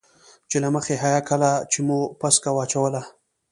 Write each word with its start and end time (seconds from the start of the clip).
چې 0.49 0.57
له 0.63 0.69
مخې 0.75 0.95
حيا 1.03 1.19
کله 1.29 1.51
چې 1.71 1.79
مو 1.87 1.99
پسکه 2.19 2.51
واچوله. 2.53 3.01